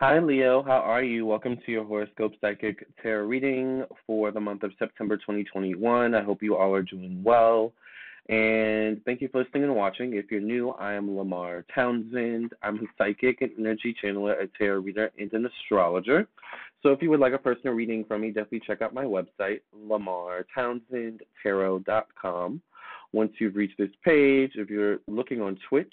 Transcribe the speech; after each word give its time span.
Hi, 0.00 0.18
Leo. 0.18 0.62
How 0.62 0.78
are 0.78 1.02
you? 1.02 1.26
Welcome 1.26 1.58
to 1.66 1.70
your 1.70 1.84
horoscope 1.84 2.32
psychic 2.40 2.86
tarot 3.02 3.26
reading 3.26 3.84
for 4.06 4.30
the 4.30 4.40
month 4.40 4.62
of 4.62 4.72
September 4.78 5.18
2021. 5.18 6.14
I 6.14 6.22
hope 6.22 6.42
you 6.42 6.56
all 6.56 6.72
are 6.72 6.80
doing 6.80 7.22
well. 7.22 7.74
And 8.30 9.04
thank 9.04 9.20
you 9.20 9.28
for 9.28 9.42
listening 9.42 9.64
and 9.64 9.76
watching. 9.76 10.14
If 10.14 10.30
you're 10.30 10.40
new, 10.40 10.70
I 10.70 10.94
am 10.94 11.14
Lamar 11.14 11.66
Townsend. 11.74 12.54
I'm 12.62 12.76
a 12.76 12.86
psychic 12.96 13.42
and 13.42 13.50
energy 13.58 13.94
channeler, 14.02 14.42
a 14.42 14.46
tarot 14.56 14.80
reader, 14.80 15.10
and 15.18 15.30
an 15.34 15.44
astrologer. 15.44 16.26
So 16.82 16.92
if 16.92 17.02
you 17.02 17.10
would 17.10 17.20
like 17.20 17.34
a 17.34 17.38
personal 17.38 17.74
reading 17.74 18.06
from 18.06 18.22
me, 18.22 18.28
definitely 18.28 18.62
check 18.66 18.80
out 18.80 18.94
my 18.94 19.04
website, 19.04 19.60
lamartownsendtarot.com. 19.86 22.62
Once 23.12 23.32
you've 23.38 23.56
reached 23.56 23.76
this 23.78 23.90
page, 24.04 24.52
if 24.54 24.70
you're 24.70 24.98
looking 25.08 25.40
on 25.40 25.58
Twitch, 25.68 25.92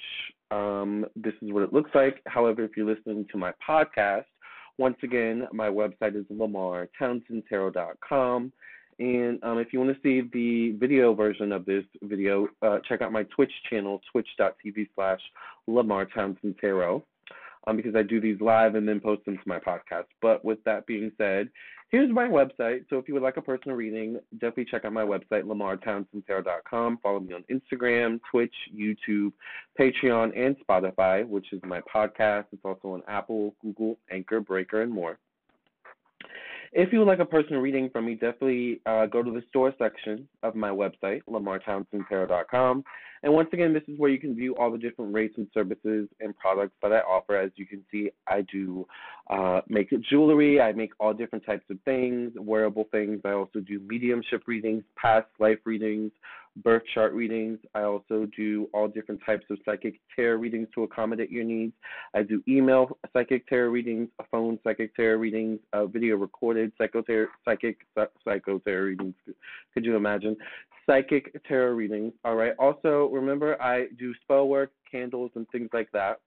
um, 0.52 1.04
this 1.16 1.34
is 1.42 1.52
what 1.52 1.64
it 1.64 1.74
looks 1.74 1.90
like. 1.96 2.22
However, 2.28 2.64
if 2.64 2.78
you're 2.78 2.86
listening 2.86 3.26
to 3.32 3.38
my 3.38 3.52
podcast, 3.68 4.26
once 4.78 4.98
again, 5.04 5.48
my 5.52 5.68
website 5.68 6.16
is 6.16 6.26
lamartownsendtarot.com. 6.32 8.54
And 9.00 9.44
um, 9.44 9.60
if 9.60 9.72
you 9.72 9.80
want 9.80 9.96
to 9.96 10.02
see 10.02 10.28
the 10.34 10.72
video 10.78 11.14
version 11.14 11.52
of 11.52 11.66
this 11.66 11.84
video, 12.04 12.48
uh, 12.62 12.80
check 12.88 13.02
out 13.02 13.12
my 13.12 13.24
Twitch 13.24 13.52
channel, 13.70 14.02
twitch.tv 14.12 14.88
slash 14.96 15.20
Lamar 15.68 16.08
um, 17.68 17.76
because 17.76 17.96
I 17.96 18.02
do 18.02 18.20
these 18.20 18.42
live 18.42 18.76
and 18.76 18.88
then 18.88 19.00
post 19.00 19.26
them 19.26 19.38
to 19.38 19.44
my 19.46 19.60
podcast. 19.60 20.06
But 20.22 20.44
with 20.44 20.64
that 20.64 20.88
being 20.88 21.12
said, 21.18 21.50
here's 21.90 22.12
my 22.12 22.28
website. 22.28 22.86
So 22.90 22.98
if 22.98 23.08
you 23.08 23.14
would 23.14 23.24
like 23.24 23.38
a 23.38 23.42
personal 23.42 23.78
reading, 23.78 24.20
definitely 24.34 24.66
check 24.66 24.86
out 24.86 24.94
my 24.94 25.04
website, 25.04 25.44
lamartownsendtarot.com. 25.44 27.00
Follow 27.02 27.20
me 27.20 27.34
on 27.34 27.44
Instagram, 27.52 28.20
Twitch, 28.30 28.54
YouTube, 28.76 29.32
Patreon, 29.80 30.38
and 30.38 30.56
Spotify, 30.68 31.28
which 31.28 31.54
is 31.54 31.62
my 31.64 31.82
podcast. 31.82 32.46
It's 32.52 32.66
also 32.66 32.90
on 32.90 33.04
Apple, 33.08 33.56
Google, 33.62 33.98
Anchor, 34.12 34.40
Breaker, 34.40 34.82
and 34.82 34.92
more. 34.92 35.20
If 36.74 36.92
you 36.92 37.00
would 37.00 37.08
like 37.08 37.20
a 37.20 37.26
personal 37.26 37.62
reading 37.62 37.90
from 37.90 38.06
me, 38.06 38.14
definitely 38.14 38.82
uh, 38.86 39.06
go 39.06 39.24
to 39.24 39.32
the 39.32 39.44
store 39.50 39.74
section 39.78 40.28
of 40.44 40.56
my 40.56 40.70
website, 40.70 41.22
lamartownsendtarot.com. 41.30 42.84
And 43.24 43.34
once 43.34 43.50
again, 43.52 43.74
this 43.74 43.84
is 43.88 43.98
where 43.98 44.12
you 44.12 44.20
can 44.20 44.36
view 44.36 44.56
all 44.58 44.72
the 44.72 44.78
different 44.78 45.14
rates 45.14 45.34
and 45.38 45.48
services 45.54 46.08
and 46.20 46.38
products 46.38 46.76
that 46.82 46.92
I 46.92 47.00
offer. 47.00 47.36
As 47.36 47.52
you 47.56 47.66
can 47.66 47.84
see, 47.92 48.12
I 48.28 48.42
do 48.52 48.86
uh, 49.30 49.62
make 49.68 49.90
jewelry, 50.10 50.62
I 50.62 50.72
make 50.74 50.92
all 51.00 51.14
different 51.14 51.46
types 51.46 51.66
of 51.70 51.78
things, 51.84 52.32
wearable 52.38 52.88
things. 52.92 53.22
I 53.26 53.32
also 53.32 53.60
do 53.60 53.80
mediumship 53.80 54.44
readings, 54.46 54.84
past 54.96 55.28
life 55.40 55.60
readings, 55.66 56.12
birth 56.64 56.84
chart 56.94 57.14
readings. 57.14 57.60
I 57.76 57.82
also 57.82 58.28
do 58.36 58.70
all 58.74 58.88
different 58.88 59.22
types 59.26 59.46
of 59.50 59.58
psychic 59.66 60.00
tarot 60.16 60.38
readings 60.38 60.68
to 60.76 60.84
accommodate 60.84 61.32
your 61.32 61.44
needs. 61.44 61.74
I 62.14 62.24
do 62.24 62.42
email 62.48 62.98
psychic 63.14 63.48
tarot 63.48 63.70
readings, 63.70 64.10
phone 64.32 64.60
psychic 64.64 64.96
tarot 64.96 65.18
readings, 65.18 65.60
uh, 65.74 65.86
video 65.86 66.16
recorded 66.16 66.72
psychotar- 66.80 67.28
psychic 67.46 67.78
psycho 68.24 68.60
tarot 68.60 68.84
readings. 68.84 69.16
Could 69.74 69.86
you 69.86 69.96
imagine? 69.96 70.36
Psychic 70.86 71.44
tarot 71.48 71.74
readings. 71.74 72.14
All 72.24 72.36
right. 72.36 72.54
Also, 72.60 73.10
remember 73.12 73.62
I 73.62 73.88
do 74.00 74.14
spell 74.22 74.48
work, 74.48 74.72
candles, 74.90 75.32
and 75.36 75.48
things 75.50 75.70
like 75.74 75.92
that. 75.92 76.20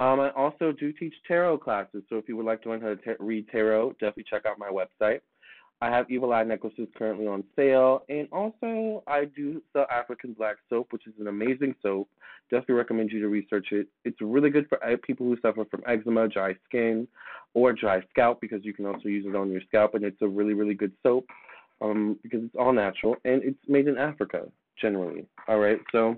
Um, 0.00 0.18
I 0.18 0.30
also 0.30 0.72
do 0.72 0.92
teach 0.92 1.14
tarot 1.28 1.58
classes. 1.58 2.02
So 2.08 2.16
if 2.16 2.28
you 2.28 2.36
would 2.36 2.46
like 2.46 2.62
to 2.62 2.70
learn 2.70 2.80
how 2.80 2.88
to 2.88 2.96
ta- 2.96 3.12
read 3.20 3.48
tarot, 3.48 3.92
definitely 3.92 4.24
check 4.28 4.46
out 4.46 4.58
my 4.58 4.68
website. 4.68 5.20
I 5.82 5.90
have 5.90 6.08
Evil 6.08 6.32
Eye 6.32 6.44
necklaces 6.44 6.86
currently 6.96 7.26
on 7.26 7.42
sale, 7.56 8.04
and 8.08 8.28
also 8.30 9.02
I 9.08 9.24
do 9.24 9.60
sell 9.72 9.84
African 9.90 10.32
Black 10.32 10.58
soap, 10.70 10.92
which 10.92 11.08
is 11.08 11.12
an 11.18 11.26
amazing 11.26 11.74
soap. 11.82 12.08
Definitely 12.52 12.76
recommend 12.76 13.10
you 13.10 13.20
to 13.20 13.26
research 13.26 13.66
it. 13.72 13.88
It's 14.04 14.18
really 14.20 14.48
good 14.48 14.68
for 14.68 14.82
uh, 14.84 14.96
people 15.04 15.26
who 15.26 15.36
suffer 15.42 15.64
from 15.64 15.82
eczema, 15.84 16.28
dry 16.28 16.54
skin, 16.68 17.08
or 17.54 17.72
dry 17.72 18.00
scalp 18.10 18.40
because 18.40 18.64
you 18.64 18.72
can 18.72 18.86
also 18.86 19.08
use 19.08 19.26
it 19.26 19.34
on 19.34 19.50
your 19.50 19.60
scalp, 19.66 19.94
and 19.94 20.04
it's 20.04 20.22
a 20.22 20.28
really 20.28 20.54
really 20.54 20.74
good 20.74 20.92
soap 21.02 21.26
um, 21.80 22.16
because 22.22 22.44
it's 22.44 22.54
all 22.56 22.72
natural 22.72 23.16
and 23.24 23.42
it's 23.42 23.58
made 23.66 23.88
in 23.88 23.98
Africa 23.98 24.42
generally. 24.80 25.26
All 25.48 25.58
right, 25.58 25.80
so 25.90 26.14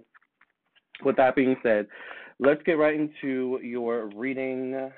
with 1.03 1.17
that 1.17 1.35
being 1.35 1.57
said, 1.63 1.87
let's 2.39 2.63
get 2.65 2.75
right 2.75 2.95
into 2.95 3.59
your 3.63 4.11
reading 4.15 4.91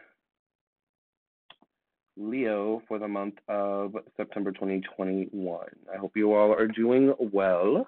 Leo 2.16 2.82
for 2.88 2.98
the 2.98 3.08
month 3.08 3.34
of 3.48 3.94
September 4.16 4.52
2021. 4.52 5.66
I 5.92 5.96
hope 5.96 6.12
you 6.16 6.34
all 6.34 6.52
are 6.52 6.66
doing 6.66 7.14
well. 7.32 7.86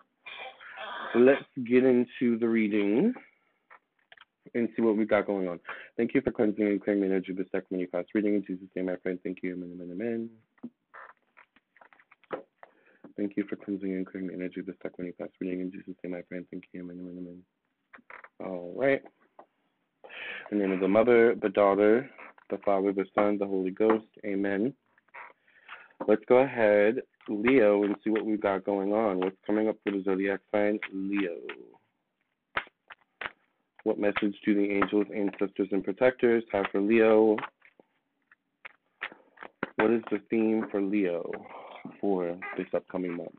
Let's 1.15 1.45
get 1.65 1.85
into 1.85 2.39
the 2.39 2.49
reading 2.49 3.15
and 4.55 4.69
see 4.75 4.83
what 4.83 4.97
we've 4.97 5.09
got 5.09 5.27
going 5.27 5.49
on. 5.49 5.61
Thank 5.97 6.15
you 6.15 6.21
for 6.21 6.31
cleansing 6.31 6.67
and 6.67 6.83
clearing 6.83 7.05
energy 7.05 7.33
this 7.33 7.47
second 7.53 7.79
you 7.79 7.87
class 7.89 8.05
reading. 8.15 8.35
In 8.35 8.45
Jesus' 8.45 8.69
name, 8.75 8.87
my 8.87 8.97
friend. 8.97 9.19
Thank 9.23 9.39
you. 9.43 9.55
Amen, 9.55 9.71
amen, 9.75 9.91
amen. 9.93 10.31
Thank 13.17 13.37
you 13.37 13.45
for 13.49 13.57
cleansing 13.57 13.93
and 13.93 14.07
clearing 14.07 14.31
energy 14.33 14.61
this 14.61 14.77
second 14.83 15.07
you 15.07 15.13
class 15.13 15.31
reading. 15.41 15.61
In 15.61 15.73
Jesus' 15.73 15.95
name, 16.05 16.13
my 16.13 16.23
friend. 16.23 16.47
Thank 16.51 16.65
you. 16.73 16.83
Amen, 16.83 16.99
amen, 17.01 17.17
amen. 17.19 17.43
All 18.45 18.75
right. 18.77 19.03
In 20.51 20.59
the 20.59 20.65
name 20.65 20.73
of 20.73 20.81
the 20.81 20.89
Mother, 20.89 21.35
the 21.35 21.49
Daughter, 21.49 22.09
the 22.51 22.59
Father, 22.65 22.93
the 22.93 23.05
Son, 23.15 23.39
the 23.39 23.47
Holy 23.47 23.71
Ghost. 23.71 24.07
Amen. 24.25 24.75
Let's 26.07 26.25
go 26.29 26.39
ahead, 26.39 27.03
Leo, 27.29 27.83
and 27.83 27.97
see 28.03 28.11
what 28.11 28.25
we've 28.25 28.41
got 28.41 28.65
going 28.65 28.93
on. 28.93 29.19
What's 29.19 29.37
coming 29.47 29.69
up 29.69 29.77
for 29.85 29.93
the 29.93 30.03
zodiac 30.03 30.41
sign, 30.53 30.79
Leo? 30.93 31.37
What 33.85 33.99
message 33.99 34.37
do 34.45 34.55
the 34.55 34.71
angels, 34.71 35.07
ancestors, 35.15 35.69
and 35.73 35.83
protectors 35.83 36.45
have 36.53 36.67
for 36.71 36.81
Leo? 36.81 37.37
What 39.77 39.91
is 39.91 40.03
the 40.11 40.21
theme 40.31 40.67
for 40.71 40.81
Leo 40.81 41.31
for 42.01 42.39
this 42.57 42.67
upcoming 42.75 43.17
month? 43.17 43.31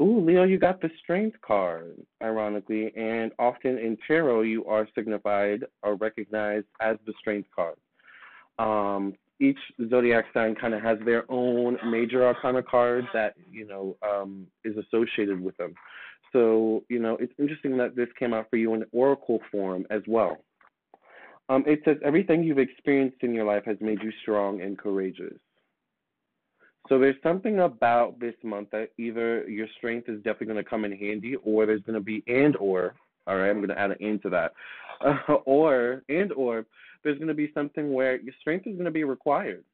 Ooh, 0.00 0.20
Leo, 0.24 0.44
you 0.44 0.58
got 0.58 0.80
the 0.80 0.90
strength 1.02 1.36
card, 1.40 1.96
ironically, 2.22 2.92
and 2.96 3.32
often 3.38 3.78
in 3.78 3.96
tarot 4.06 4.42
you 4.42 4.64
are 4.66 4.86
signified 4.94 5.64
or 5.82 5.96
recognized 5.96 6.66
as 6.80 6.96
the 7.06 7.12
strength 7.18 7.48
card. 7.54 7.74
Um, 8.58 9.14
each 9.40 9.58
zodiac 9.88 10.26
sign 10.34 10.54
kind 10.56 10.74
of 10.74 10.82
has 10.82 10.98
their 11.04 11.24
own 11.30 11.78
major 11.86 12.26
arcana 12.26 12.62
card 12.62 13.06
that 13.14 13.34
you 13.50 13.66
know 13.66 13.96
um, 14.02 14.46
is 14.64 14.76
associated 14.76 15.40
with 15.40 15.56
them. 15.56 15.74
So 16.32 16.84
you 16.88 16.98
know 16.98 17.16
it's 17.20 17.32
interesting 17.38 17.76
that 17.78 17.96
this 17.96 18.08
came 18.18 18.34
out 18.34 18.50
for 18.50 18.56
you 18.56 18.74
in 18.74 18.84
oracle 18.92 19.40
form 19.50 19.86
as 19.90 20.02
well. 20.06 20.38
Um, 21.48 21.64
it 21.66 21.80
says 21.84 21.96
everything 22.04 22.42
you've 22.42 22.58
experienced 22.58 23.18
in 23.22 23.32
your 23.32 23.44
life 23.44 23.64
has 23.64 23.78
made 23.80 24.02
you 24.02 24.12
strong 24.22 24.60
and 24.60 24.76
courageous. 24.76 25.38
So 26.88 26.98
there's 26.98 27.16
something 27.22 27.60
about 27.60 28.18
this 28.18 28.34
month 28.42 28.70
that 28.72 28.90
either 28.98 29.48
your 29.48 29.66
strength 29.76 30.08
is 30.08 30.16
definitely 30.22 30.46
going 30.46 30.64
to 30.64 30.68
come 30.68 30.84
in 30.84 30.92
handy, 30.92 31.36
or 31.36 31.66
there's 31.66 31.82
going 31.82 31.94
to 31.94 32.04
be 32.04 32.22
and 32.26 32.56
or. 32.56 32.94
All 33.28 33.36
right, 33.36 33.50
I'm 33.50 33.58
going 33.58 33.68
to 33.68 33.78
add 33.78 33.90
an 33.90 33.98
into 34.00 34.30
that, 34.30 34.52
uh, 35.04 35.34
or 35.44 36.02
and 36.08 36.32
or 36.32 36.66
there's 37.04 37.18
going 37.18 37.28
to 37.28 37.34
be 37.34 37.52
something 37.54 37.92
where 37.92 38.20
your 38.20 38.34
strength 38.40 38.66
is 38.66 38.74
going 38.74 38.86
to 38.86 38.90
be 38.90 39.04
required. 39.04 39.64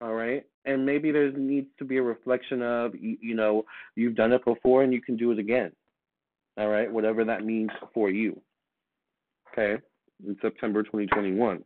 All 0.00 0.14
right. 0.14 0.44
And 0.64 0.86
maybe 0.86 1.10
there 1.10 1.32
needs 1.32 1.66
to 1.78 1.84
be 1.84 1.96
a 1.96 2.02
reflection 2.02 2.62
of, 2.62 2.94
you, 2.94 3.16
you 3.20 3.34
know, 3.34 3.64
you've 3.96 4.14
done 4.14 4.32
it 4.32 4.44
before 4.44 4.82
and 4.82 4.92
you 4.92 5.00
can 5.00 5.16
do 5.16 5.32
it 5.32 5.38
again. 5.38 5.72
All 6.56 6.68
right. 6.68 6.90
Whatever 6.90 7.24
that 7.24 7.44
means 7.44 7.70
for 7.92 8.10
you. 8.10 8.40
Okay. 9.52 9.82
In 10.24 10.36
September 10.40 10.82
2021. 10.82 11.64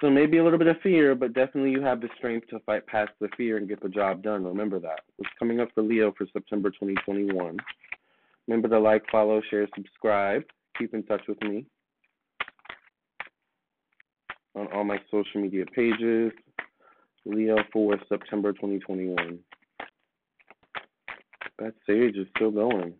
So 0.00 0.10
maybe 0.10 0.38
a 0.38 0.44
little 0.44 0.58
bit 0.58 0.68
of 0.68 0.76
fear, 0.82 1.14
but 1.14 1.32
definitely 1.32 1.70
you 1.70 1.80
have 1.80 2.00
the 2.00 2.08
strength 2.18 2.48
to 2.48 2.58
fight 2.60 2.86
past 2.86 3.12
the 3.20 3.28
fear 3.36 3.56
and 3.56 3.68
get 3.68 3.80
the 3.82 3.88
job 3.88 4.22
done. 4.22 4.44
Remember 4.44 4.78
that. 4.80 5.00
What's 5.16 5.32
coming 5.38 5.60
up 5.60 5.68
for 5.74 5.82
Leo 5.82 6.12
for 6.16 6.26
September 6.32 6.70
2021? 6.70 7.56
Remember 8.46 8.68
to 8.68 8.78
like, 8.78 9.04
follow, 9.10 9.40
share, 9.50 9.66
subscribe. 9.74 10.42
Keep 10.78 10.94
in 10.94 11.02
touch 11.04 11.22
with 11.28 11.40
me 11.42 11.66
on 14.54 14.68
all 14.72 14.84
my 14.84 14.98
social 15.10 15.40
media 15.40 15.64
pages. 15.66 16.32
Leo 17.24 17.56
for 17.72 17.96
September 18.08 18.52
2021. 18.52 19.38
That 21.58 21.74
sage 21.86 22.16
is 22.16 22.26
still 22.36 22.50
going. 22.50 22.94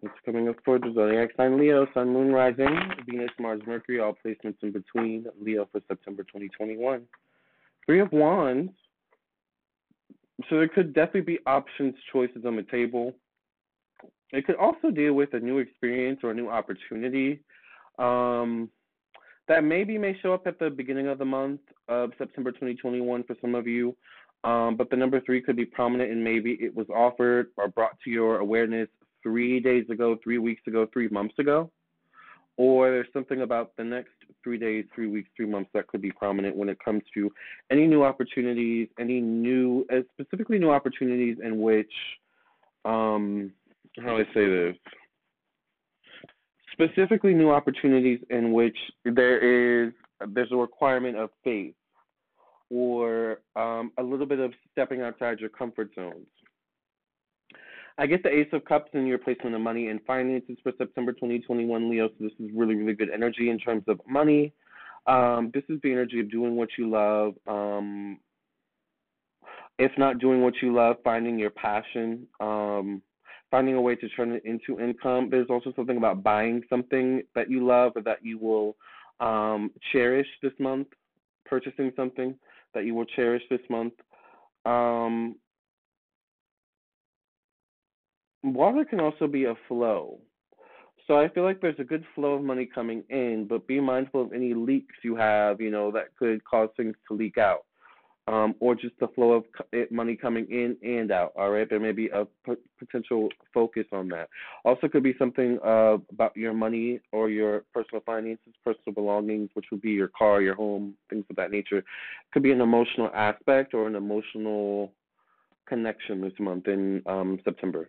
It's 0.00 0.10
coming 0.24 0.48
up 0.48 0.56
for 0.64 0.78
the 0.78 0.92
zodiac 0.94 1.30
sign 1.36 1.58
Leo, 1.58 1.86
Sun, 1.94 2.12
Moon, 2.12 2.32
Rising, 2.32 2.78
Venus, 3.06 3.30
Mars, 3.38 3.60
Mercury, 3.66 4.00
all 4.00 4.16
placements 4.24 4.62
in 4.62 4.72
between. 4.72 5.26
Leo 5.40 5.68
for 5.70 5.80
September 5.88 6.22
2021. 6.22 7.02
Three 7.86 8.00
of 8.00 8.12
Wands. 8.12 8.72
So 10.48 10.56
there 10.56 10.68
could 10.68 10.94
definitely 10.94 11.20
be 11.22 11.38
options, 11.46 11.94
choices 12.12 12.44
on 12.44 12.56
the 12.56 12.62
table. 12.64 13.14
It 14.32 14.46
could 14.46 14.56
also 14.56 14.90
deal 14.90 15.12
with 15.12 15.34
a 15.34 15.40
new 15.40 15.58
experience 15.58 16.20
or 16.22 16.30
a 16.30 16.34
new 16.34 16.48
opportunity. 16.48 17.40
Um, 17.98 18.70
that 19.48 19.64
maybe 19.64 19.98
may 19.98 20.16
show 20.22 20.32
up 20.32 20.46
at 20.46 20.58
the 20.58 20.70
beginning 20.70 21.08
of 21.08 21.18
the 21.18 21.24
month 21.24 21.60
of 21.88 22.12
September 22.16 22.52
2021 22.52 23.24
for 23.24 23.36
some 23.40 23.54
of 23.54 23.66
you. 23.66 23.94
Um, 24.44 24.76
but 24.76 24.90
the 24.90 24.96
number 24.96 25.20
three 25.20 25.40
could 25.40 25.56
be 25.56 25.64
prominent 25.64 26.10
and 26.10 26.22
maybe 26.22 26.56
it 26.60 26.74
was 26.74 26.88
offered 26.88 27.48
or 27.56 27.68
brought 27.68 27.96
to 28.04 28.10
your 28.10 28.38
awareness 28.38 28.88
three 29.22 29.60
days 29.60 29.88
ago, 29.90 30.18
three 30.22 30.38
weeks 30.38 30.62
ago, 30.66 30.86
three 30.92 31.08
months 31.08 31.34
ago. 31.38 31.70
Or 32.56 32.90
there's 32.90 33.06
something 33.12 33.42
about 33.42 33.72
the 33.76 33.84
next 33.84 34.12
three 34.44 34.58
days, 34.58 34.84
three 34.94 35.08
weeks, 35.08 35.28
three 35.36 35.46
months 35.46 35.70
that 35.74 35.86
could 35.86 36.02
be 36.02 36.10
prominent 36.10 36.54
when 36.54 36.68
it 36.68 36.78
comes 36.84 37.02
to 37.14 37.30
any 37.70 37.86
new 37.86 38.02
opportunities, 38.04 38.88
any 38.98 39.20
new, 39.20 39.86
uh, 39.92 40.00
specifically 40.12 40.58
new 40.58 40.70
opportunities 40.70 41.38
in 41.42 41.60
which, 41.60 41.92
um, 42.84 43.52
how 43.98 44.16
do 44.16 44.22
I 44.22 44.34
say 44.34 44.46
this? 44.48 44.76
Specifically, 46.72 47.34
new 47.34 47.50
opportunities 47.50 48.20
in 48.30 48.52
which 48.52 48.76
there 49.04 49.86
is 49.86 49.92
there's 50.28 50.52
a 50.52 50.56
requirement 50.56 51.16
of 51.16 51.30
faith 51.44 51.74
or 52.70 53.40
um, 53.56 53.92
a 53.98 54.02
little 54.02 54.26
bit 54.26 54.38
of 54.38 54.52
stepping 54.70 55.02
outside 55.02 55.40
your 55.40 55.50
comfort 55.50 55.90
zones. 55.94 56.26
I 57.98 58.06
get 58.06 58.22
the 58.22 58.30
Ace 58.30 58.48
of 58.52 58.64
Cups 58.64 58.90
in 58.94 59.06
your 59.06 59.18
placement 59.18 59.54
of 59.54 59.60
money 59.60 59.88
and 59.88 60.00
finances 60.06 60.56
for 60.62 60.72
September 60.78 61.12
2021, 61.12 61.90
Leo. 61.90 62.08
So 62.08 62.14
this 62.20 62.32
is 62.40 62.50
really, 62.54 62.74
really 62.74 62.94
good 62.94 63.10
energy 63.10 63.50
in 63.50 63.58
terms 63.58 63.84
of 63.86 64.00
money. 64.08 64.52
Um, 65.06 65.50
this 65.52 65.64
is 65.68 65.80
the 65.82 65.92
energy 65.92 66.20
of 66.20 66.30
doing 66.30 66.56
what 66.56 66.70
you 66.78 66.88
love. 66.88 67.34
Um, 67.46 68.18
if 69.78 69.90
not 69.98 70.18
doing 70.18 70.42
what 70.42 70.54
you 70.62 70.72
love, 70.72 70.96
finding 71.02 71.38
your 71.38 71.50
passion, 71.50 72.26
um, 72.40 73.02
finding 73.50 73.74
a 73.74 73.80
way 73.80 73.94
to 73.96 74.08
turn 74.10 74.32
it 74.32 74.44
into 74.44 74.80
income. 74.80 75.28
There's 75.30 75.50
also 75.50 75.72
something 75.74 75.96
about 75.96 76.22
buying 76.22 76.62
something 76.70 77.22
that 77.34 77.50
you 77.50 77.66
love 77.66 77.92
or 77.96 78.02
that 78.02 78.24
you 78.24 78.38
will 78.38 78.76
um, 79.20 79.70
cherish 79.92 80.26
this 80.42 80.52
month, 80.58 80.88
purchasing 81.44 81.92
something 81.96 82.34
that 82.74 82.84
you 82.84 82.94
will 82.94 83.04
cherish 83.04 83.42
this 83.50 83.60
month. 83.68 83.94
Um, 84.64 85.36
water 88.42 88.84
can 88.84 89.00
also 89.00 89.26
be 89.26 89.44
a 89.44 89.54
flow. 89.68 90.18
So 91.06 91.18
I 91.18 91.28
feel 91.28 91.42
like 91.42 91.60
there's 91.60 91.78
a 91.78 91.84
good 91.84 92.04
flow 92.14 92.34
of 92.34 92.42
money 92.42 92.66
coming 92.66 93.02
in, 93.10 93.46
but 93.48 93.66
be 93.66 93.80
mindful 93.80 94.22
of 94.22 94.32
any 94.32 94.54
leaks 94.54 94.94
you 95.02 95.16
have, 95.16 95.60
you 95.60 95.70
know, 95.70 95.90
that 95.90 96.16
could 96.16 96.44
cause 96.44 96.68
things 96.76 96.94
to 97.08 97.14
leak 97.14 97.38
out. 97.38 97.64
Um, 98.28 98.54
or 98.60 98.76
just 98.76 98.96
the 99.00 99.08
flow 99.08 99.32
of 99.32 99.44
money 99.90 100.14
coming 100.14 100.46
in 100.48 100.76
and 100.88 101.10
out. 101.10 101.32
All 101.36 101.50
right, 101.50 101.68
there 101.68 101.80
may 101.80 101.90
be 101.90 102.08
a 102.10 102.24
p- 102.46 102.54
potential 102.78 103.28
focus 103.52 103.84
on 103.90 104.06
that. 104.10 104.28
Also, 104.64 104.86
could 104.86 105.02
be 105.02 105.16
something 105.18 105.58
uh, 105.64 105.96
about 106.12 106.36
your 106.36 106.54
money 106.54 107.00
or 107.10 107.30
your 107.30 107.64
personal 107.74 108.00
finances, 108.06 108.52
personal 108.64 108.94
belongings, 108.94 109.50
which 109.54 109.66
would 109.72 109.82
be 109.82 109.90
your 109.90 110.06
car, 110.16 110.40
your 110.40 110.54
home, 110.54 110.94
things 111.10 111.24
of 111.30 111.34
that 111.34 111.50
nature. 111.50 111.82
Could 112.32 112.44
be 112.44 112.52
an 112.52 112.60
emotional 112.60 113.10
aspect 113.12 113.74
or 113.74 113.88
an 113.88 113.96
emotional 113.96 114.92
connection 115.66 116.20
this 116.20 116.32
month 116.38 116.68
in 116.68 117.02
um, 117.06 117.40
September. 117.44 117.88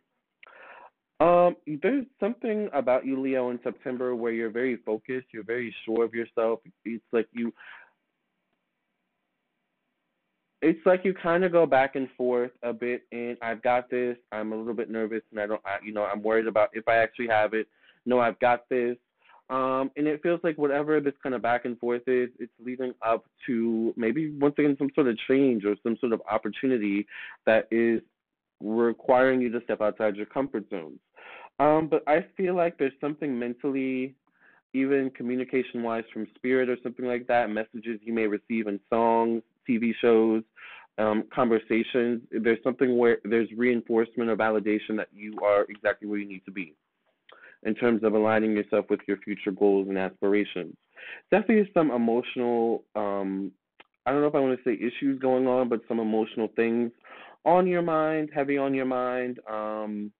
Um, 1.23 1.55
there's 1.81 2.05
something 2.19 2.67
about 2.73 3.05
you, 3.05 3.17
Leo, 3.21 3.49
in 3.49 3.59
September 3.63 4.13
where 4.13 4.33
you're 4.33 4.49
very 4.49 4.75
focused, 4.75 5.27
you're 5.31 5.45
very 5.45 5.73
sure 5.85 6.03
of 6.03 6.13
yourself. 6.13 6.59
It's 6.83 7.03
like 7.13 7.27
you 7.31 7.53
it's 10.61 10.85
like 10.85 11.05
you 11.05 11.13
kind 11.13 11.45
of 11.45 11.53
go 11.53 11.65
back 11.65 11.95
and 11.95 12.09
forth 12.17 12.51
a 12.61 12.73
bit 12.73 13.03
and 13.13 13.37
I've 13.41 13.61
got 13.61 13.89
this, 13.89 14.17
I'm 14.33 14.51
a 14.51 14.55
little 14.55 14.73
bit 14.73 14.89
nervous 14.89 15.21
and 15.31 15.39
I 15.39 15.47
don't 15.47 15.61
I, 15.65 15.77
you 15.81 15.93
know, 15.93 16.03
I'm 16.03 16.21
worried 16.21 16.47
about 16.47 16.71
if 16.73 16.89
I 16.89 16.97
actually 16.97 17.27
have 17.29 17.53
it. 17.53 17.67
No, 18.05 18.19
I've 18.19 18.39
got 18.39 18.67
this. 18.67 18.97
Um, 19.49 19.91
and 19.95 20.07
it 20.07 20.21
feels 20.23 20.41
like 20.43 20.57
whatever 20.57 20.99
this 20.99 21.13
kind 21.21 21.35
of 21.35 21.41
back 21.41 21.63
and 21.63 21.79
forth 21.79 22.01
is, 22.07 22.31
it's 22.37 22.51
leading 22.59 22.93
up 23.01 23.23
to 23.45 23.93
maybe 23.95 24.31
once 24.31 24.55
again 24.57 24.75
some 24.77 24.89
sort 24.93 25.07
of 25.07 25.17
change 25.29 25.63
or 25.63 25.75
some 25.83 25.95
sort 26.01 26.11
of 26.11 26.21
opportunity 26.29 27.07
that 27.45 27.69
is 27.71 28.01
requiring 28.63 29.41
you 29.41 29.51
to 29.51 29.61
step 29.63 29.81
outside 29.81 30.15
your 30.15 30.25
comfort 30.25 30.65
zones. 30.69 30.99
Um, 31.59 31.87
but 31.87 32.03
I 32.07 32.25
feel 32.35 32.55
like 32.55 32.77
there's 32.77 32.93
something 32.99 33.37
mentally, 33.37 34.15
even 34.73 35.11
communication 35.11 35.83
wise 35.83 36.03
from 36.11 36.27
spirit 36.35 36.69
or 36.69 36.77
something 36.83 37.05
like 37.05 37.27
that, 37.27 37.49
messages 37.49 37.99
you 38.03 38.13
may 38.13 38.27
receive 38.27 38.67
in 38.67 38.79
songs, 38.89 39.43
TV 39.69 39.93
shows, 40.01 40.43
um, 40.97 41.23
conversations. 41.33 42.21
There's 42.31 42.61
something 42.63 42.97
where 42.97 43.17
there's 43.23 43.49
reinforcement 43.55 44.29
or 44.29 44.35
validation 44.35 44.97
that 44.97 45.09
you 45.13 45.37
are 45.43 45.65
exactly 45.69 46.07
where 46.07 46.19
you 46.19 46.27
need 46.27 46.45
to 46.45 46.51
be 46.51 46.75
in 47.63 47.75
terms 47.75 48.03
of 48.03 48.13
aligning 48.13 48.51
yourself 48.51 48.85
with 48.89 48.99
your 49.07 49.17
future 49.17 49.51
goals 49.51 49.87
and 49.87 49.97
aspirations. 49.97 50.75
Definitely 51.31 51.69
some 51.73 51.91
emotional, 51.91 52.83
um, 52.95 53.51
I 54.05 54.11
don't 54.11 54.21
know 54.21 54.27
if 54.27 54.35
I 54.35 54.39
want 54.39 54.57
to 54.57 54.63
say 54.63 54.75
issues 54.75 55.19
going 55.19 55.47
on, 55.47 55.69
but 55.69 55.81
some 55.87 55.99
emotional 55.99 56.49
things 56.55 56.91
on 57.45 57.67
your 57.67 57.81
mind, 57.81 58.29
heavy 58.33 58.57
on 58.57 58.73
your 58.73 58.85
mind, 58.85 59.39
um, 59.49 60.11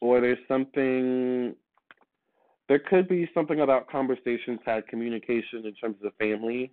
or 0.00 0.20
there's 0.20 0.38
something. 0.48 1.54
There 2.68 2.80
could 2.80 3.06
be 3.06 3.30
something 3.32 3.60
about 3.60 3.88
conversations 3.88 4.58
had, 4.66 4.88
communication 4.88 5.64
in 5.66 5.74
terms 5.74 5.96
of 6.02 6.12
the 6.12 6.12
family, 6.18 6.72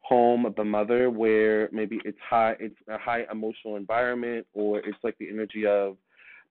home, 0.00 0.46
of 0.46 0.56
the 0.56 0.64
mother, 0.64 1.10
where 1.10 1.68
maybe 1.70 2.00
it's 2.04 2.18
high, 2.26 2.56
it's 2.58 2.76
a 2.88 2.96
high 2.96 3.26
emotional 3.30 3.76
environment, 3.76 4.46
or 4.54 4.78
it's 4.78 4.96
like 5.02 5.18
the 5.18 5.28
energy 5.28 5.66
of 5.66 5.98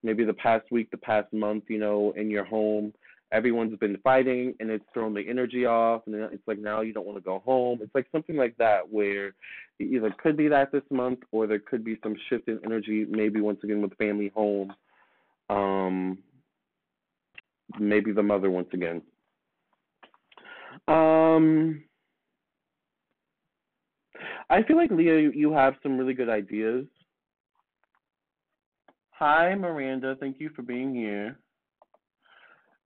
maybe 0.03 0.23
the 0.23 0.33
past 0.33 0.65
week, 0.71 0.91
the 0.91 0.97
past 0.97 1.33
month, 1.33 1.63
you 1.69 1.79
know, 1.79 2.13
in 2.15 2.29
your 2.29 2.45
home 2.45 2.93
everyone's 3.31 3.77
been 3.79 3.97
fighting 4.03 4.53
and 4.59 4.69
it's 4.69 4.85
thrown 4.93 5.13
the 5.13 5.27
energy 5.27 5.65
off 5.65 6.01
and 6.05 6.15
it's 6.15 6.47
like 6.47 6.59
now 6.59 6.81
you 6.81 6.93
don't 6.93 7.05
want 7.05 7.17
to 7.17 7.23
go 7.23 7.39
home 7.45 7.79
it's 7.81 7.93
like 7.93 8.07
something 8.11 8.37
like 8.37 8.55
that 8.57 8.89
where 8.89 9.27
it 9.79 9.83
either 9.83 10.13
could 10.21 10.37
be 10.37 10.47
that 10.47 10.71
this 10.71 10.83
month 10.89 11.19
or 11.31 11.45
there 11.45 11.59
could 11.59 11.83
be 11.83 11.99
some 12.01 12.15
shift 12.29 12.47
in 12.47 12.59
energy 12.63 13.05
maybe 13.09 13.41
once 13.41 13.59
again 13.63 13.81
with 13.81 13.95
family 13.97 14.31
home 14.33 14.73
um 15.49 16.17
maybe 17.79 18.11
the 18.11 18.23
mother 18.23 18.49
once 18.49 18.69
again 18.73 19.01
um 20.87 21.83
i 24.49 24.63
feel 24.63 24.77
like 24.77 24.91
leo 24.91 25.17
you 25.17 25.51
have 25.51 25.75
some 25.83 25.97
really 25.97 26.13
good 26.13 26.29
ideas 26.29 26.85
hi 29.11 29.53
miranda 29.55 30.15
thank 30.19 30.39
you 30.39 30.49
for 30.55 30.61
being 30.61 30.93
here 30.93 31.37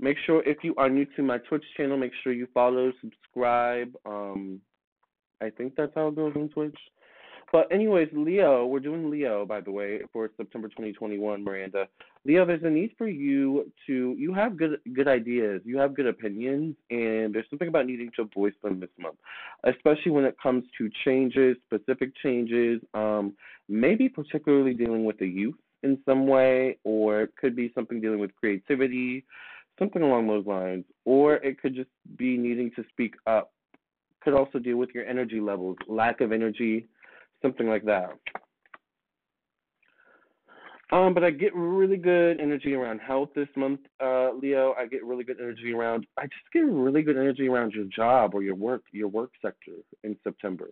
Make 0.01 0.17
sure 0.25 0.41
if 0.49 0.63
you 0.63 0.73
are 0.77 0.89
new 0.89 1.05
to 1.15 1.21
my 1.21 1.37
Twitch 1.37 1.63
channel, 1.77 1.95
make 1.95 2.11
sure 2.23 2.33
you 2.33 2.47
follow, 2.55 2.91
subscribe. 2.99 3.93
Um, 4.03 4.59
I 5.41 5.51
think 5.51 5.75
that's 5.77 5.91
how 5.93 6.07
it 6.07 6.15
goes 6.15 6.33
on 6.35 6.49
Twitch. 6.49 6.77
But 7.51 7.69
anyways, 7.71 8.07
Leo, 8.13 8.65
we're 8.65 8.79
doing 8.79 9.09
Leo, 9.09 9.45
by 9.45 9.59
the 9.59 9.71
way, 9.71 9.99
for 10.13 10.29
September 10.37 10.69
2021, 10.69 11.43
Miranda. 11.43 11.87
Leo, 12.23 12.45
there's 12.45 12.63
a 12.63 12.69
need 12.69 12.91
for 12.97 13.07
you 13.07 13.69
to. 13.87 14.15
You 14.17 14.33
have 14.33 14.57
good 14.57 14.79
good 14.93 15.07
ideas. 15.07 15.61
You 15.65 15.77
have 15.77 15.93
good 15.93 16.07
opinions, 16.07 16.75
and 16.89 17.35
there's 17.35 17.49
something 17.49 17.67
about 17.67 17.87
needing 17.87 18.09
to 18.15 18.29
voice 18.33 18.53
them 18.63 18.79
this 18.79 18.89
month, 18.97 19.17
especially 19.65 20.11
when 20.11 20.23
it 20.23 20.35
comes 20.41 20.63
to 20.77 20.89
changes, 21.03 21.57
specific 21.65 22.13
changes. 22.23 22.81
Um, 22.93 23.33
maybe 23.67 24.07
particularly 24.07 24.73
dealing 24.73 25.03
with 25.03 25.17
the 25.17 25.27
youth 25.27 25.55
in 25.83 25.97
some 26.05 26.27
way, 26.27 26.77
or 26.83 27.23
it 27.23 27.35
could 27.35 27.55
be 27.55 27.71
something 27.75 27.99
dealing 27.99 28.19
with 28.19 28.35
creativity 28.35 29.25
something 29.79 30.01
along 30.03 30.27
those 30.27 30.45
lines. 30.45 30.85
Or 31.05 31.35
it 31.35 31.59
could 31.59 31.75
just 31.75 31.89
be 32.17 32.37
needing 32.37 32.71
to 32.75 32.83
speak 32.89 33.15
up. 33.25 33.51
Could 34.23 34.33
also 34.33 34.59
deal 34.59 34.77
with 34.77 34.91
your 34.93 35.05
energy 35.05 35.39
levels, 35.39 35.77
lack 35.87 36.21
of 36.21 36.31
energy, 36.31 36.85
something 37.41 37.67
like 37.67 37.85
that. 37.85 38.17
Um, 40.91 41.13
but 41.13 41.23
I 41.23 41.31
get 41.31 41.55
really 41.55 41.95
good 41.95 42.41
energy 42.41 42.73
around 42.73 42.99
health 42.99 43.29
this 43.33 43.47
month, 43.55 43.79
uh, 44.03 44.33
Leo. 44.33 44.73
I 44.77 44.87
get 44.87 45.05
really 45.05 45.23
good 45.23 45.39
energy 45.39 45.71
around. 45.71 46.05
I 46.17 46.23
just 46.23 46.51
get 46.51 46.65
really 46.65 47.01
good 47.01 47.15
energy 47.15 47.47
around 47.47 47.71
your 47.71 47.85
job 47.85 48.31
or 48.33 48.43
your 48.43 48.55
work, 48.55 48.83
your 48.91 49.07
work 49.07 49.31
sector 49.41 49.71
in 50.03 50.17
September. 50.21 50.69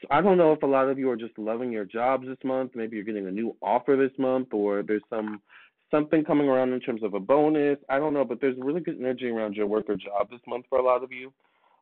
So 0.00 0.08
I 0.10 0.22
don't 0.22 0.38
know 0.38 0.52
if 0.52 0.62
a 0.62 0.66
lot 0.66 0.88
of 0.88 0.98
you 0.98 1.10
are 1.10 1.16
just 1.16 1.38
loving 1.38 1.70
your 1.70 1.84
jobs 1.84 2.26
this 2.26 2.38
month. 2.42 2.72
Maybe 2.74 2.96
you're 2.96 3.04
getting 3.04 3.26
a 3.26 3.30
new 3.30 3.54
offer 3.60 3.96
this 3.96 4.18
month, 4.18 4.48
or 4.52 4.82
there's 4.82 5.02
some 5.10 5.42
something 5.90 6.24
coming 6.24 6.48
around 6.48 6.72
in 6.72 6.80
terms 6.80 7.02
of 7.02 7.12
a 7.12 7.20
bonus. 7.20 7.78
I 7.90 7.98
don't 7.98 8.14
know, 8.14 8.24
but 8.24 8.40
there's 8.40 8.56
really 8.58 8.80
good 8.80 8.98
energy 8.98 9.28
around 9.28 9.54
your 9.54 9.66
work 9.66 9.84
or 9.88 9.96
job 9.96 10.30
this 10.30 10.40
month 10.46 10.64
for 10.70 10.78
a 10.78 10.82
lot 10.82 11.04
of 11.04 11.12
you. 11.12 11.32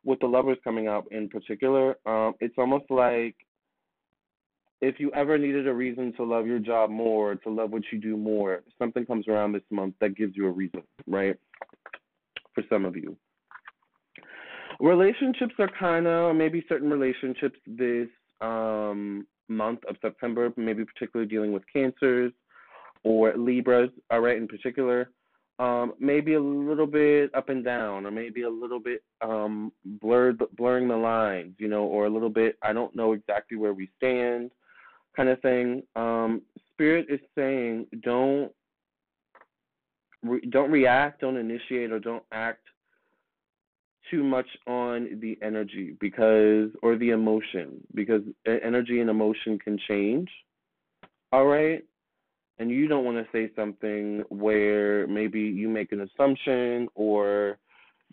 With 0.03 0.19
the 0.19 0.27
lovers 0.27 0.57
coming 0.65 0.87
out 0.87 1.07
in 1.11 1.29
particular, 1.29 1.95
um, 2.05 2.33
it's 2.41 2.55
almost 2.57 2.85
like 2.89 3.37
if 4.89 4.95
you 5.01 5.09
ever 5.21 5.35
needed 5.45 5.65
a 5.67 5.73
reason 5.73 6.05
to 6.17 6.23
love 6.33 6.45
your 6.51 6.59
job 6.71 6.87
more, 6.89 7.29
to 7.43 7.49
love 7.59 7.69
what 7.71 7.83
you 7.91 7.97
do 8.09 8.15
more, 8.17 8.51
something 8.79 9.05
comes 9.05 9.25
around 9.27 9.49
this 9.53 9.67
month 9.79 9.95
that 10.01 10.17
gives 10.19 10.33
you 10.37 10.45
a 10.51 10.51
reason, 10.51 10.83
right? 11.07 11.37
For 12.53 12.63
some 12.71 12.83
of 12.89 12.95
you. 13.03 13.09
Relationships 14.79 15.55
are 15.63 15.71
kind 15.87 16.05
of 16.07 16.35
maybe 16.35 16.59
certain 16.71 16.89
relationships 16.97 17.59
this 17.65 18.09
um, 18.41 19.25
month 19.47 19.81
of 19.89 19.95
September, 20.01 20.43
maybe 20.57 20.83
particularly 20.91 21.29
dealing 21.33 21.53
with 21.55 21.63
cancers 21.71 22.31
or 23.03 23.21
Libras, 23.37 23.91
all 24.11 24.21
right, 24.27 24.37
in 24.43 24.47
particular. 24.47 24.99
um, 25.59 25.93
maybe 25.99 26.33
a 26.33 26.41
little 26.41 26.87
bit 26.87 27.33
up 27.35 27.49
and 27.49 27.63
down, 27.63 28.05
or 28.05 28.11
maybe 28.11 28.41
a 28.43 28.49
little 28.49 28.79
bit 28.79 29.03
um, 29.21 29.71
blurred, 30.01 30.41
blurring 30.57 30.87
the 30.87 30.95
lines, 30.95 31.53
you 31.59 31.67
know, 31.67 31.83
or 31.83 32.05
a 32.05 32.09
little 32.09 32.29
bit 32.29 32.57
I 32.61 32.73
don't 32.73 32.95
know 32.95 33.13
exactly 33.13 33.57
where 33.57 33.73
we 33.73 33.89
stand, 33.97 34.51
kind 35.15 35.29
of 35.29 35.41
thing. 35.41 35.83
Um, 35.95 36.41
Spirit 36.73 37.07
is 37.09 37.19
saying 37.35 37.87
don't 38.01 38.51
re- 40.23 40.47
don't 40.49 40.71
react, 40.71 41.21
don't 41.21 41.37
initiate, 41.37 41.91
or 41.91 41.99
don't 41.99 42.23
act 42.31 42.65
too 44.11 44.23
much 44.23 44.47
on 44.67 45.19
the 45.21 45.37
energy 45.41 45.95
because 45.99 46.69
or 46.81 46.97
the 46.97 47.09
emotion 47.11 47.81
because 47.95 48.21
energy 48.45 48.99
and 48.99 49.09
emotion 49.09 49.57
can 49.59 49.77
change. 49.87 50.29
All 51.31 51.45
right? 51.45 51.83
And 52.59 52.69
you 52.69 52.87
don't 52.87 53.05
want 53.05 53.17
to 53.17 53.25
say 53.31 53.51
something 53.55 54.23
where 54.29 55.07
maybe 55.07 55.41
you 55.41 55.67
make 55.67 55.91
an 55.91 56.01
assumption 56.01 56.87
or 56.93 57.57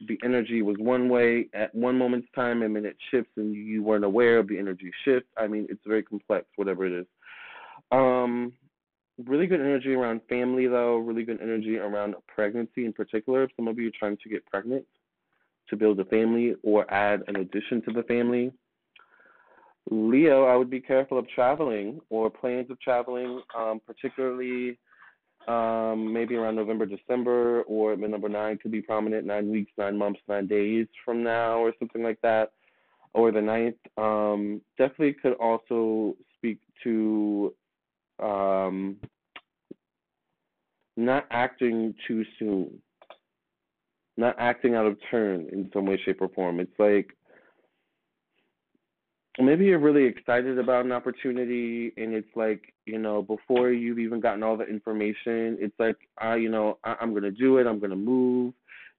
the 0.07 0.19
energy 0.25 0.63
was 0.63 0.77
one 0.79 1.09
way 1.09 1.49
at 1.53 1.75
one 1.75 1.99
moment's 1.99 2.29
time 2.35 2.63
and 2.63 2.75
then 2.75 2.87
it 2.87 2.97
shifts 3.11 3.33
and 3.37 3.55
you 3.55 3.83
weren't 3.83 4.05
aware 4.05 4.39
of 4.39 4.49
the 4.49 4.59
energy 4.59 4.91
shift. 5.05 5.27
I 5.37 5.47
mean, 5.47 5.67
it's 5.69 5.83
very 5.87 6.03
complex, 6.03 6.47
whatever 6.57 6.87
it 6.87 6.93
is. 6.93 7.07
Um, 7.93 8.53
really 9.27 9.47
good 9.47 9.61
energy 9.61 9.93
around 9.93 10.23
family, 10.29 10.67
though. 10.67 10.97
Really 10.97 11.25
good 11.25 11.41
energy 11.43 11.77
around 11.77 12.15
pregnancy 12.27 12.87
in 12.87 12.93
particular. 12.93 13.45
If 13.45 13.51
some 13.57 13.69
of 13.69 13.79
you 13.79 13.89
are 13.89 13.99
trying 13.99 14.17
to 14.23 14.29
get 14.29 14.47
pregnant, 14.47 14.87
to 15.71 15.77
build 15.77 16.01
a 16.01 16.05
family 16.05 16.55
or 16.63 16.93
add 16.93 17.23
an 17.29 17.37
addition 17.37 17.81
to 17.83 17.93
the 17.93 18.03
family. 18.03 18.53
Leo, 19.91 20.45
I 20.45 20.57
would 20.57 20.69
be 20.69 20.81
careful 20.81 21.19
of 21.19 21.29
traveling 21.29 22.01
or 22.11 22.29
plans 22.29 22.71
of 22.71 22.81
traveling, 22.81 23.41
um, 23.57 23.81
particularly 23.87 24.79
um, 25.49 26.13
maybe 26.13 26.37
around 26.37 26.57
November, 26.57 26.87
December, 26.87 27.63
or 27.63 27.97
number 27.97 28.29
nine 28.29 28.59
could 28.59 28.71
be 28.71 28.83
prominent 28.83 29.27
nine 29.27 29.51
weeks, 29.51 29.73
nine 29.79 29.97
months, 29.97 30.21
nine 30.29 30.47
days 30.47 30.87
from 31.05 31.23
now, 31.23 31.59
or 31.59 31.73
something 31.79 32.03
like 32.03 32.21
that, 32.23 32.53
or 33.15 33.33
the 33.33 33.41
ninth. 33.41 33.77
Um, 33.97 34.61
definitely 34.79 35.15
could 35.15 35.35
also 35.35 36.17
speak 36.37 36.59
to 36.85 37.55
um, 38.23 38.97
not 40.97 41.27
acting 41.31 41.95
too 42.07 42.25
soon 42.39 42.81
not 44.21 44.37
acting 44.39 44.75
out 44.75 44.87
of 44.87 44.99
turn 45.11 45.49
in 45.51 45.71
some 45.73 45.87
way, 45.87 45.99
shape, 46.05 46.21
or 46.21 46.29
form. 46.29 46.61
It's 46.61 46.79
like 46.79 47.17
maybe 49.39 49.65
you're 49.65 49.79
really 49.79 50.05
excited 50.05 50.59
about 50.59 50.85
an 50.85 50.93
opportunity 50.93 51.93
and 51.97 52.13
it's 52.15 52.29
like 52.35 52.73
you 52.87 52.99
know 52.99 53.23
before 53.23 53.71
you've 53.71 53.99
even 53.99 54.21
gotten 54.21 54.43
all 54.43 54.57
the 54.57 54.67
information 54.67 55.57
it's 55.61 55.79
like 55.79 55.97
i 56.19 56.35
you 56.35 56.49
know 56.49 56.79
I, 56.85 56.97
i'm 57.01 57.11
going 57.11 57.23
to 57.23 57.31
do 57.31 57.59
it 57.59 57.67
i'm 57.67 57.79
going 57.79 57.91
to 57.91 57.97
move 57.97 58.55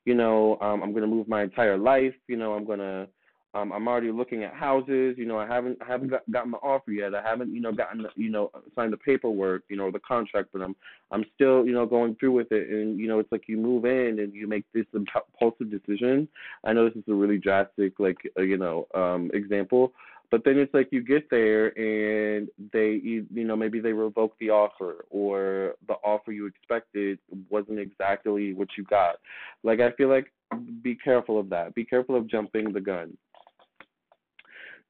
you 0.06 0.16
know 0.16 0.58
um, 0.62 0.82
i'm 0.84 0.92
going 0.92 1.04
to 1.04 1.08
move 1.08 1.28
my 1.28 1.44
entire 1.44 1.78
life 1.78 2.14
you 2.28 2.38
know 2.38 2.54
i'm 2.54 2.66
going 2.66 2.80
to 2.80 3.08
um, 3.54 3.74
I'm 3.74 3.88
already 3.88 4.12
looking 4.12 4.44
at 4.44 4.54
houses. 4.54 5.16
You 5.18 5.26
know, 5.26 5.38
I 5.38 5.46
haven't 5.46 5.78
I 5.82 5.86
haven't 5.86 6.08
got, 6.08 6.30
gotten 6.32 6.52
the 6.52 6.58
offer 6.58 6.92
yet. 6.92 7.14
I 7.14 7.22
haven't 7.22 7.54
you 7.54 7.60
know 7.60 7.74
gotten 7.74 8.06
you 8.16 8.30
know 8.30 8.50
signed 8.76 8.94
the 8.94 8.98
paperwork. 8.98 9.64
You 9.68 9.76
know, 9.76 9.92
the 9.92 10.00
contract, 10.00 10.50
but 10.54 10.62
I'm 10.62 10.76
I'm 11.12 11.26
still 11.36 11.66
you 11.66 11.74
know 11.74 11.86
going 11.86 12.16
through 12.16 12.32
with 12.32 12.52
it. 12.52 12.70
And 12.70 12.98
you 12.98 13.08
know, 13.08 13.20
it's 13.20 13.32
like 13.32 13.44
you 13.48 13.58
move 13.58 13.84
in 13.84 14.20
and 14.20 14.34
you 14.34 14.48
make 14.48 14.64
this 14.74 14.86
impulsive 14.94 15.70
decision. 15.70 16.30
I 16.64 16.72
know 16.72 16.86
this 16.86 16.96
is 16.96 17.04
a 17.10 17.14
really 17.14 17.38
drastic 17.38 18.00
like 18.00 18.18
uh, 18.40 18.44
you 18.44 18.58
know 18.58 18.88
um, 18.96 19.30
example, 19.34 19.92
but 20.32 20.44
then 20.46 20.58
it's 20.58 20.74
like 20.74 20.88
you 20.92 21.04
get 21.04 21.30
there 21.30 21.68
and 21.78 22.48
they 22.74 23.00
you, 23.04 23.28
know 23.32 23.56
maybe 23.56 23.80
they 23.80 23.94
revoke 23.94 24.34
the 24.40 24.50
offer 24.50 25.06
or 25.10 25.76
the 25.88 25.96
offer 26.06 26.32
you 26.32 26.48
expected 26.48 27.20
wasn't 27.50 27.78
exactly 27.78 28.54
what 28.54 28.70
you 28.78 28.84
got. 28.86 29.18
Like 29.64 29.82
I 29.82 29.92
feel 29.92 30.10
like 30.10 30.32
be 30.82 30.96
careful 30.96 31.40
of 31.40 31.50
that. 31.50 31.76
Be 31.76 31.86
careful 31.86 32.16
of 32.16 32.28
jumping 32.28 32.74
the 32.74 32.82
gun 32.82 33.18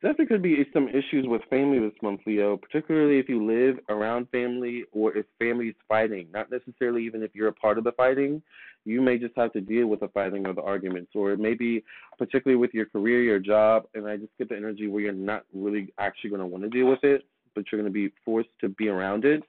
definitely 0.02 0.26
could 0.26 0.42
be 0.42 0.66
some 0.74 0.90
issues 0.90 1.26
with 1.28 1.42
family 1.50 1.80
this 1.80 1.94
month, 2.02 2.22
Leo, 2.26 2.58
particularly 2.58 3.20
if 3.20 3.30
you 3.30 3.46
live 3.46 3.78
around 3.90 4.28
family 4.32 4.84
or 4.92 5.16
if 5.16 5.26
family's 5.40 5.76
fighting. 5.88 6.28
Not 6.34 6.52
necessarily 6.52 7.06
even 7.06 7.24
if 7.24 7.32
you're 7.34 7.48
a 7.48 7.54
part 7.54 7.78
of 7.78 7.84
the 7.84 7.92
fighting. 7.94 8.42
You 8.84 9.00
may 9.02 9.18
just 9.18 9.36
have 9.38 9.54
to 9.54 9.62
deal 9.62 9.88
with 9.88 10.00
the 10.00 10.08
fighting 10.08 10.48
or 10.48 10.54
the 10.54 10.64
arguments, 10.64 11.12
or 11.14 11.38
maybe 11.38 11.84
particularly 12.18 12.60
with 12.60 12.74
your 12.74 12.88
career, 12.88 13.22
your 13.22 13.38
job, 13.38 13.84
and 13.94 14.08
I 14.08 14.18
just 14.18 14.36
get 14.40 14.50
the 14.50 14.58
energy 14.58 14.88
where 14.88 15.04
you're 15.04 15.14
not 15.14 15.44
really 15.54 15.94
actually 16.00 16.32
going 16.32 16.42
to 16.42 16.48
want 16.48 16.64
to 16.64 16.70
deal 16.70 16.88
with 16.88 17.04
it, 17.04 17.24
but 17.54 17.66
you're 17.72 17.80
going 17.80 17.92
to 17.92 17.94
be 17.94 18.12
forced 18.26 18.50
to 18.62 18.70
be 18.70 18.88
around 18.88 19.24
it. 19.24 19.44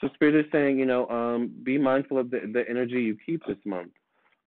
So 0.00 0.08
Spirit 0.14 0.36
is 0.36 0.50
saying, 0.52 0.78
you 0.78 0.86
know, 0.86 1.08
um, 1.08 1.52
be 1.64 1.76
mindful 1.76 2.18
of 2.18 2.30
the, 2.30 2.40
the 2.52 2.64
energy 2.68 3.02
you 3.02 3.16
keep 3.24 3.44
this 3.46 3.56
month. 3.64 3.90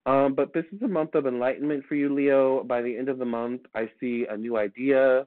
Um, 0.05 0.35
but 0.35 0.53
this 0.53 0.65
is 0.71 0.81
a 0.83 0.88
month 0.88 1.15
of 1.15 1.25
enlightenment 1.25 1.85
for 1.88 1.95
you, 1.95 2.13
Leo. 2.13 2.63
By 2.63 2.81
the 2.81 2.95
end 2.95 3.09
of 3.09 3.17
the 3.17 3.25
month, 3.25 3.62
I 3.74 3.89
see 4.00 4.25
a 4.29 4.38
new 4.38 4.57
idea 4.57 5.25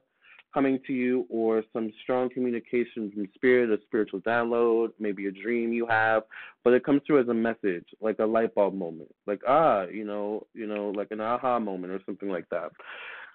coming 0.53 0.79
to 0.87 0.93
you 0.93 1.27
or 1.29 1.63
some 1.73 1.91
strong 2.01 2.29
communication 2.29 3.11
from 3.13 3.27
spirit, 3.35 3.69
a 3.69 3.81
spiritual 3.85 4.19
download, 4.21 4.89
maybe 4.99 5.27
a 5.27 5.31
dream 5.31 5.71
you 5.71 5.85
have, 5.85 6.23
but 6.63 6.73
it 6.73 6.83
comes 6.83 7.01
through 7.05 7.21
as 7.21 7.27
a 7.27 7.33
message, 7.33 7.85
like 8.01 8.17
a 8.19 8.25
light 8.25 8.53
bulb 8.55 8.73
moment, 8.73 9.13
like 9.27 9.41
ah, 9.47 9.83
you 9.83 10.03
know, 10.03 10.45
you 10.53 10.65
know, 10.65 10.91
like 10.95 11.09
an 11.11 11.21
aha 11.21 11.59
moment 11.59 11.93
or 11.93 12.01
something 12.05 12.29
like 12.29 12.45
that. 12.49 12.71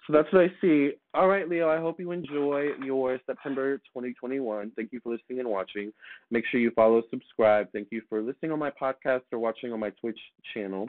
So 0.05 0.13
that's 0.13 0.31
what 0.31 0.43
I 0.43 0.51
see. 0.61 0.91
All 1.15 1.27
right, 1.27 1.49
Leo, 1.49 1.67
I 1.67 1.79
hope 1.79 1.99
you 1.99 2.11
enjoy 2.11 2.69
your 2.83 3.19
September 3.25 3.77
2021. 3.77 4.71
Thank 4.75 4.91
you 4.91 4.99
for 5.01 5.11
listening 5.11 5.39
and 5.39 5.49
watching. 5.49 5.91
Make 6.29 6.45
sure 6.51 6.59
you 6.59 6.69
follow, 6.75 7.01
subscribe. 7.09 7.67
Thank 7.73 7.87
you 7.91 8.03
for 8.07 8.21
listening 8.21 8.51
on 8.51 8.59
my 8.59 8.69
podcast 8.69 9.21
or 9.31 9.39
watching 9.39 9.73
on 9.73 9.79
my 9.79 9.89
Twitch 10.01 10.19
channel. 10.53 10.87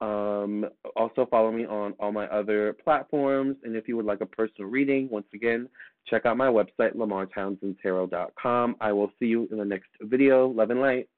Um, 0.00 0.66
also, 0.96 1.26
follow 1.30 1.52
me 1.52 1.66
on 1.66 1.94
all 2.00 2.12
my 2.12 2.26
other 2.28 2.72
platforms. 2.84 3.56
And 3.64 3.76
if 3.76 3.86
you 3.86 3.96
would 3.96 4.06
like 4.06 4.20
a 4.20 4.26
personal 4.26 4.70
reading, 4.70 5.08
once 5.10 5.26
again, 5.34 5.68
check 6.06 6.26
out 6.26 6.36
my 6.36 6.48
website, 6.48 6.94
lamartownsendtarot.com. 6.96 8.76
I 8.80 8.92
will 8.92 9.12
see 9.18 9.26
you 9.26 9.48
in 9.50 9.58
the 9.58 9.64
next 9.64 9.90
video. 10.02 10.48
Love 10.48 10.70
and 10.70 10.80
light. 10.80 11.08